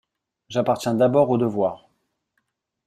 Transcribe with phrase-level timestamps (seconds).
[0.49, 1.87] J'appartiens d'abord au devoir.